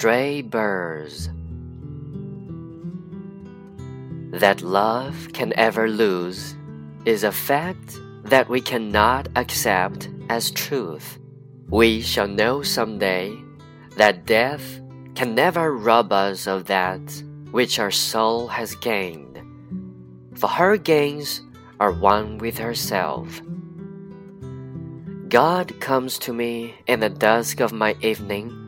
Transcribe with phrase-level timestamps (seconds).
[0.00, 1.28] stray birds.
[4.32, 6.56] That love can ever lose
[7.04, 11.18] is a fact that we cannot accept as truth.
[11.68, 13.36] We shall know someday
[13.98, 14.80] that death
[15.14, 17.02] can never rob us of that
[17.50, 19.36] which our soul has gained,
[20.34, 21.42] for her gains
[21.78, 23.42] are one with herself.
[25.28, 28.59] God comes to me in the dusk of my evening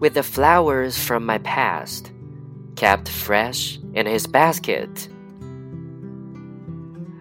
[0.00, 2.10] with the flowers from my past,
[2.74, 5.08] kept fresh in his basket.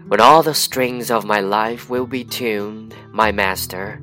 [0.08, 4.02] When all the strings of my life will be tuned, my master,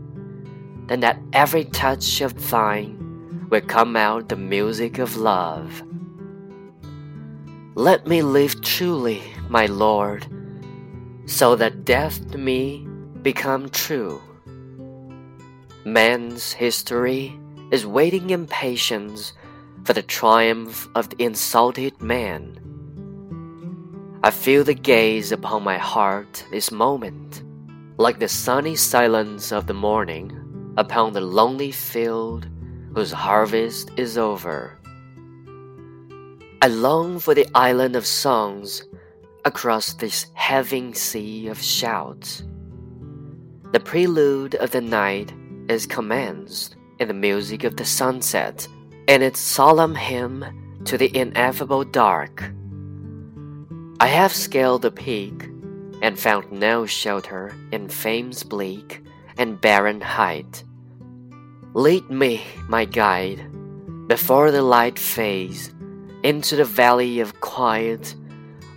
[0.87, 5.83] then at every touch of thine will come out the music of love.
[7.75, 10.27] Let me live truly, my Lord,
[11.25, 12.87] so that death to me
[13.23, 14.21] become true.
[15.85, 17.39] Man's history
[17.71, 19.33] is waiting in patience
[19.85, 22.61] for the triumph of the insulted man.
[24.23, 27.43] I feel the gaze upon my heart this moment,
[27.97, 32.49] like the sunny silence of the morning upon the lonely field
[32.95, 34.79] whose harvest is over.
[36.63, 38.83] I long for the island of songs
[39.45, 42.43] across this heaving sea of shouts.
[43.73, 45.33] The prelude of the night
[45.69, 48.67] is commenced in the music of the sunset
[49.09, 50.45] and its solemn hymn
[50.85, 52.53] to the ineffable dark.
[54.01, 55.49] I have scaled the peak
[56.03, 59.03] and found no shelter in fame's bleak
[59.39, 60.65] and barren height.
[61.75, 63.45] Lead me, my guide,
[64.07, 65.73] before the light fades
[66.23, 68.15] into the valley of quiet,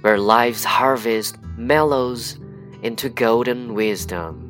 [0.01, 2.39] where life's harvest mellows
[2.81, 4.48] into golden wisdom.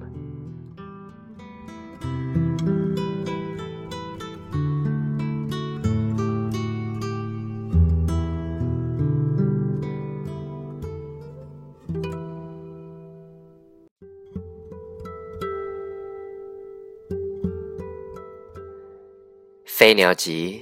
[19.80, 20.62] 飞鸟集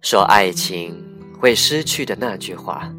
[0.00, 0.92] 说：“爱情
[1.38, 2.92] 会失去的那句话，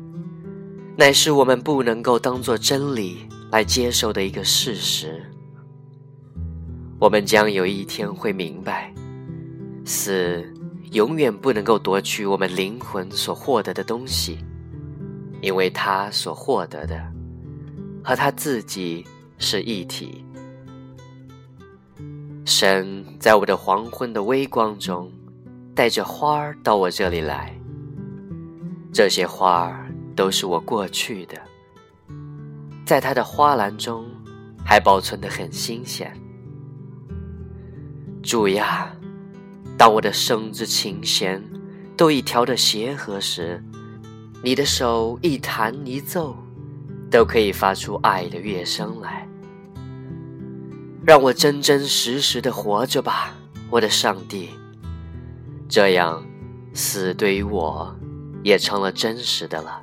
[0.97, 5.21] 乃是我们不能够当做真理来接受的一个事实。
[7.01, 8.93] 我们将有一天会明白，
[9.83, 10.41] 死
[10.93, 14.39] 永远不能够夺取我们灵魂所获得的东西，
[15.41, 16.97] 因为他所获得的
[18.01, 19.05] 和他自己
[19.37, 20.23] 是一体。”
[22.49, 25.07] 神在我的黄昏的微光中，
[25.75, 27.55] 带着花儿到我这里来。
[28.91, 31.39] 这些花儿都是我过去的，
[32.83, 34.03] 在它的花篮中，
[34.65, 36.11] 还保存得很新鲜。
[38.23, 38.91] 主呀，
[39.77, 41.39] 当我的声之琴弦
[41.95, 43.63] 都已调得协和时，
[44.43, 46.35] 你的手一弹一奏，
[47.11, 49.28] 都可以发出爱的乐声来。
[51.09, 53.35] 让我真真实实的活着吧，
[53.71, 54.51] 我的上帝。
[55.67, 56.23] 这样，
[56.71, 57.91] 死对于我
[58.43, 59.81] 也成了真实的了。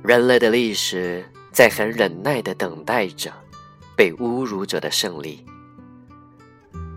[0.00, 3.32] 人类的历史在很忍耐的等待着
[3.96, 5.44] 被侮辱者的胜利。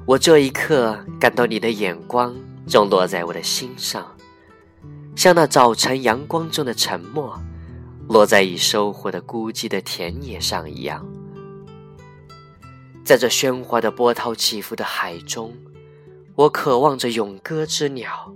[0.05, 2.35] 我这一刻感到你的眼光
[2.67, 4.05] 正落在我的心上，
[5.15, 7.41] 像那早晨阳光中的沉默，
[8.07, 11.03] 落在已收获的孤寂的田野上一样。
[13.11, 15.53] 在这喧哗的波涛起伏的海中，
[16.33, 18.33] 我渴望着永歌之鸟。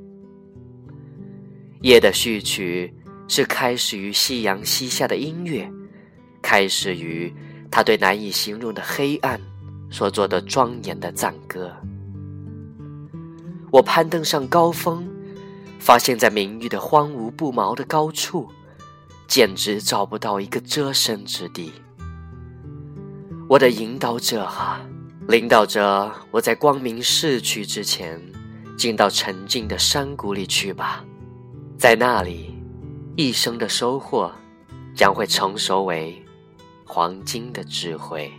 [1.80, 2.94] 夜的序曲
[3.26, 5.72] 是开始于夕阳西下的音乐，
[6.42, 7.34] 开始于
[7.72, 9.40] 他对难以形容的黑暗
[9.90, 11.74] 所做的庄严的赞歌。
[13.72, 15.08] 我攀登上高峰，
[15.80, 18.50] 发现在明玉的荒芜不毛的高处，
[19.26, 21.72] 简直找不到一个遮身之地。
[23.56, 24.82] 我的引导者哈，
[25.30, 28.22] 领导着我在光明逝去之前，
[28.78, 31.06] 进到沉静的山谷里去吧，
[31.78, 32.54] 在那里，
[33.16, 34.30] 一生的收获
[34.94, 36.22] 将会成熟为
[36.84, 38.30] 黄金的智慧。